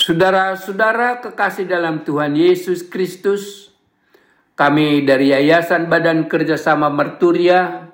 [0.00, 3.68] Saudara-saudara kekasih dalam Tuhan Yesus Kristus,
[4.56, 7.84] kami dari Yayasan Badan Kerjasama Merturia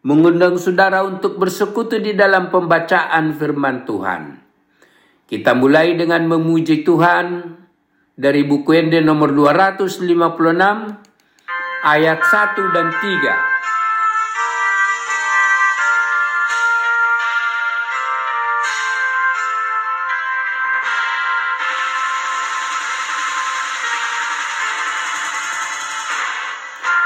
[0.00, 4.40] mengundang saudara untuk bersekutu di dalam pembacaan firman Tuhan.
[5.28, 7.44] Kita mulai dengan memuji Tuhan
[8.16, 10.08] dari buku Ende nomor 256
[11.84, 13.55] ayat 1 dan 3.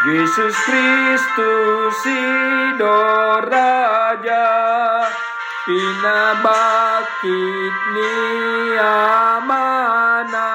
[0.01, 4.49] Yesus Kristus Sido Raja
[5.69, 7.29] Pinabakit
[7.93, 8.17] ni
[8.81, 10.49] amana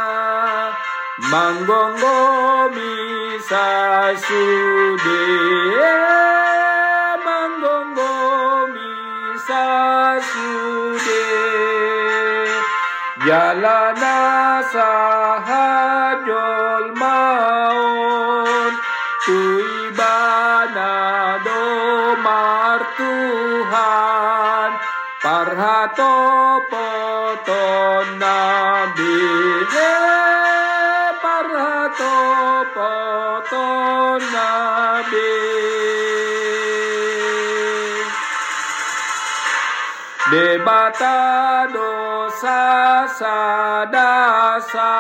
[1.30, 5.30] Manggonggo misa sude
[7.22, 11.22] Manggonggo misa sude
[13.22, 14.17] Jalana
[14.73, 16.65] sahajol
[22.16, 24.71] domar Tuhan.
[25.19, 26.16] Parhato
[26.69, 29.19] poton nabi
[31.23, 32.16] Parhato
[32.75, 35.33] poton nabi
[40.31, 42.63] Debata dosa
[43.09, 44.93] sadasa.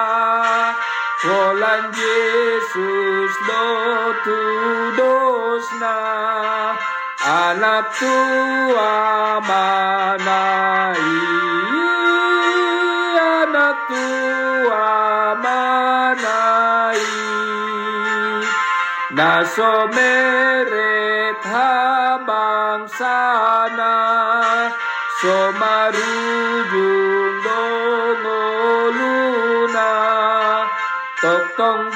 [1.25, 3.65] Kolan Yesus do
[4.21, 4.41] tu
[4.93, 5.97] dosna
[7.25, 8.93] Anatua
[9.41, 11.09] manai
[13.41, 14.85] Anatua
[15.41, 17.01] manai
[19.17, 23.95] Naso mere thabang sana
[25.17, 26.77] Somarujung
[27.41, 28.69] dongoluna
[31.25, 31.89] Tok tong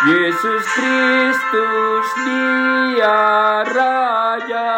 [0.00, 4.72] Yesus Kristus dia Raja.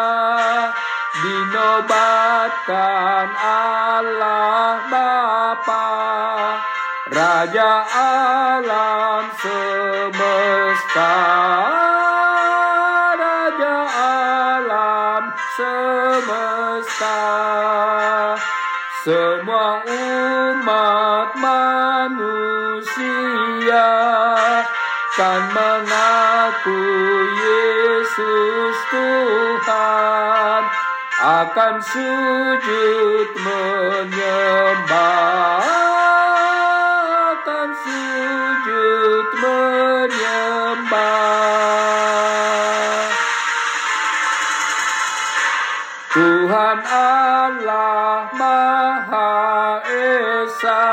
[1.23, 5.87] Dinobatkan Allah Bapa.
[7.07, 11.15] Raja alam semesta
[31.23, 35.23] Akan sujud menyembah
[37.43, 40.99] akan sujud menyembah.
[46.11, 50.83] Tuhan Allah Maha Esa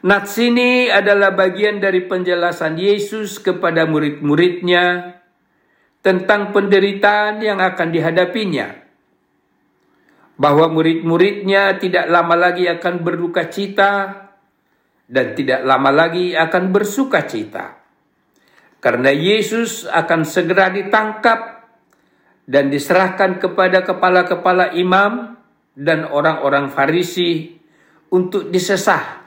[0.06, 5.18] Nats ini adalah bagian dari penjelasan Yesus kepada murid-muridnya
[6.06, 8.87] tentang penderitaan yang akan dihadapinya.
[10.38, 14.25] Bahwa murid-muridnya tidak lama lagi akan berduka cita
[15.10, 17.80] dan tidak lama lagi akan bersuka cita.
[18.78, 21.66] Karena Yesus akan segera ditangkap
[22.45, 25.36] dan diserahkan kepada kepala-kepala imam
[25.74, 27.57] dan orang-orang Farisi
[28.13, 29.22] untuk disesah,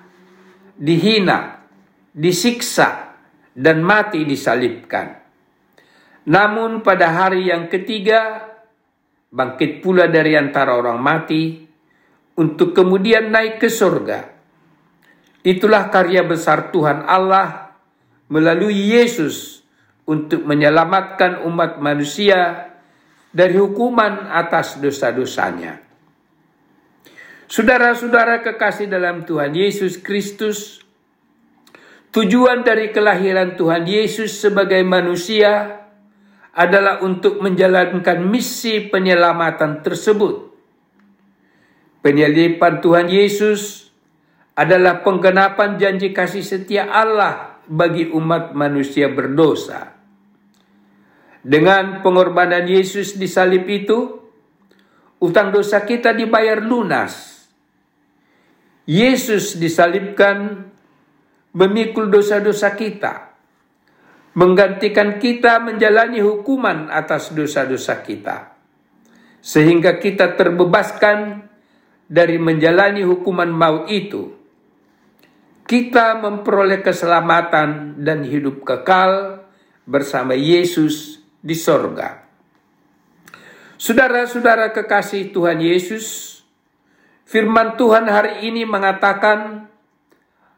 [0.79, 1.62] dihina,
[2.15, 3.19] disiksa,
[3.53, 5.21] dan mati disalibkan.
[6.31, 8.50] Namun pada hari yang ketiga,
[9.31, 11.71] bangkit pula dari antara orang mati,
[12.37, 14.27] untuk kemudian naik ke surga.
[15.41, 17.73] Itulah karya besar Tuhan Allah
[18.29, 19.65] melalui Yesus
[20.05, 22.71] untuk menyelamatkan umat manusia
[23.31, 25.81] dari hukuman atas dosa-dosanya.
[27.50, 30.85] Saudara-saudara kekasih dalam Tuhan Yesus Kristus,
[32.15, 35.80] tujuan dari kelahiran Tuhan Yesus sebagai manusia
[36.50, 40.50] adalah untuk menjalankan misi penyelamatan tersebut.
[42.00, 43.93] Penyelipan Tuhan Yesus
[44.56, 49.94] adalah penggenapan janji kasih setia Allah bagi umat manusia berdosa.
[51.41, 54.20] Dengan pengorbanan Yesus di salib itu,
[55.23, 57.47] utang dosa kita dibayar lunas.
[58.91, 60.67] Yesus disalibkan
[61.55, 63.30] memikul dosa-dosa kita
[64.35, 68.55] menggantikan kita menjalani hukuman atas dosa-dosa kita,
[69.43, 71.50] sehingga kita terbebaskan
[72.06, 74.38] dari menjalani hukuman maut itu.
[75.67, 79.47] Kita memperoleh keselamatan dan hidup kekal
[79.87, 82.26] bersama Yesus di sorga.
[83.79, 86.38] Saudara-saudara kekasih Tuhan Yesus,
[87.23, 89.71] firman Tuhan hari ini mengatakan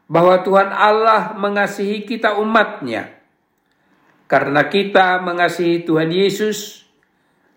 [0.09, 3.22] bahwa Tuhan Allah mengasihi kita umatnya
[4.27, 6.87] karena kita mengasihi Tuhan Yesus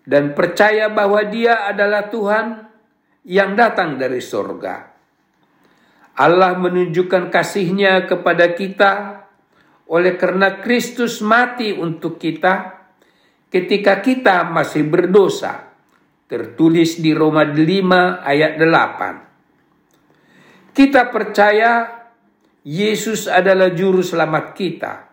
[0.07, 2.67] dan percaya bahwa Dia adalah Tuhan
[3.27, 4.95] yang datang dari sorga.
[6.17, 9.21] Allah menunjukkan kasihnya kepada kita
[9.87, 12.73] oleh karena Kristus mati untuk kita
[13.51, 15.67] ketika kita masih berdosa.
[16.27, 20.75] Tertulis di Roma 5 ayat 8.
[20.75, 21.87] Kita percaya
[22.67, 25.06] Yesus adalah juru selamat kita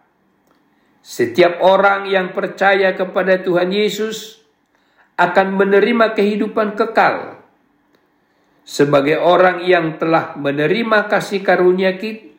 [1.05, 4.41] setiap orang yang percaya kepada Tuhan Yesus
[5.21, 7.45] akan menerima kehidupan kekal.
[8.65, 12.33] Sebagai orang yang telah menerima kasih karunia kita,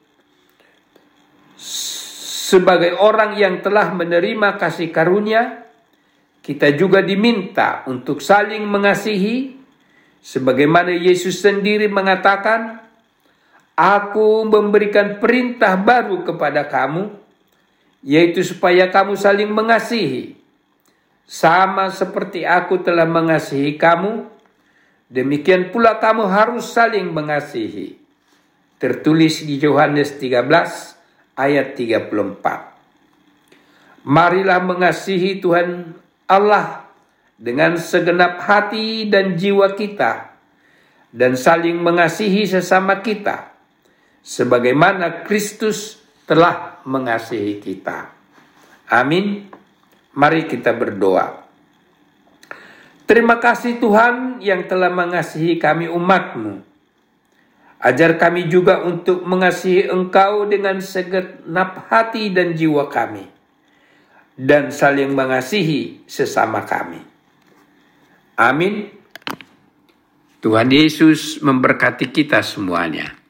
[2.46, 5.70] sebagai orang yang telah menerima kasih karunia,
[6.42, 9.62] kita juga diminta untuk saling mengasihi,
[10.26, 12.82] sebagaimana Yesus sendiri mengatakan,
[13.78, 17.25] "Aku memberikan perintah baru kepada kamu."
[18.06, 20.38] Yaitu supaya kamu saling mengasihi.
[21.25, 24.30] Sama seperti aku telah mengasihi kamu,
[25.10, 27.98] demikian pula kamu harus saling mengasihi.
[28.78, 30.38] Tertulis di Yohanes 13
[31.34, 34.06] ayat 34.
[34.06, 35.98] Marilah mengasihi Tuhan
[36.30, 36.86] Allah
[37.42, 40.38] dengan segenap hati dan jiwa kita
[41.10, 43.50] dan saling mengasihi sesama kita
[44.22, 48.13] sebagaimana Kristus telah mengasihi kita.
[48.89, 49.50] Amin.
[50.13, 51.46] Mari kita berdoa.
[53.05, 56.65] Terima kasih Tuhan yang telah mengasihi kami umatmu.
[57.77, 63.29] Ajar kami juga untuk mengasihi Engkau dengan segenap hati dan jiwa kami.
[64.34, 67.00] Dan saling mengasihi sesama kami.
[68.41, 68.89] Amin.
[70.41, 73.25] Tuhan Yesus memberkati kita semuanya.